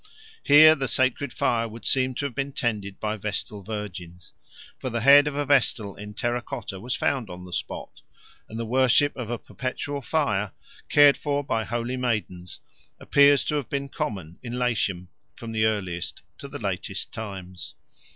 Here 0.43 0.73
the 0.73 0.87
sacred 0.87 1.31
fire 1.31 1.67
would 1.67 1.85
seem 1.85 2.15
to 2.15 2.25
have 2.25 2.33
been 2.33 2.53
tended 2.53 2.99
by 2.99 3.17
Vestal 3.17 3.61
Virgins, 3.61 4.33
for 4.79 4.89
the 4.89 5.01
head 5.01 5.27
of 5.27 5.35
a 5.35 5.45
Vestal 5.45 5.95
in 5.95 6.15
terra 6.15 6.41
cotta 6.41 6.79
was 6.79 6.95
found 6.95 7.29
on 7.29 7.45
the 7.45 7.53
spot, 7.53 8.01
and 8.49 8.57
the 8.57 8.65
worship 8.65 9.15
of 9.15 9.29
a 9.29 9.37
perpetual 9.37 10.01
fire, 10.01 10.53
cared 10.89 11.17
for 11.17 11.43
by 11.43 11.63
holy 11.65 11.97
maidens, 11.97 12.61
appears 12.99 13.43
to 13.45 13.55
have 13.57 13.69
been 13.69 13.89
common 13.89 14.39
in 14.41 14.57
Latium 14.57 15.09
from 15.35 15.51
the 15.51 15.65
earliest 15.65 16.23
to 16.39 16.47
the 16.47 16.57
latest 16.57 17.11
times. 17.11 17.75